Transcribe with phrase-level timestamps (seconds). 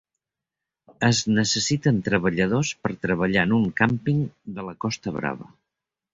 [1.07, 4.27] Es necessiten treballadors per treballar en un càmping
[4.59, 5.53] de la Costa Brava.